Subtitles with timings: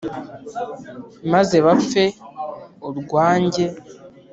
[1.31, 2.03] maze bapfe
[2.87, 3.65] urwanjye!